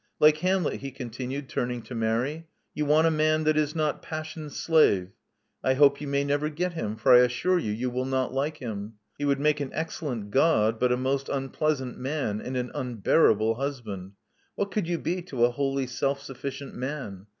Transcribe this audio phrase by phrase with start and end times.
[0.19, 4.55] Like Hamlet," he* continued, turning to Mary, you want a man that is not Passion's
[4.55, 5.09] slave.
[5.63, 8.57] I hope you may never get him; for I assure you you will not like
[8.57, 8.93] him.
[9.19, 14.13] He would make an excellent God, but a most unpleasant man, and an unbearable husband.
[14.55, 17.27] What could you be to a wholly self sufficient man?